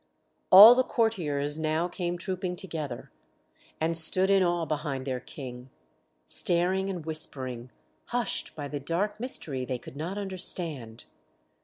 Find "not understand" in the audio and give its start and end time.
9.95-11.03